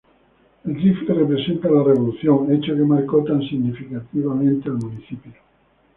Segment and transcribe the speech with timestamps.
[0.65, 5.31] El rifle representa a la revolución, hecho que marcó tan significativamente al municipio.